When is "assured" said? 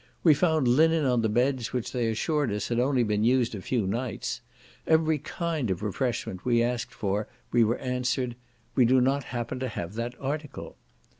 2.09-2.51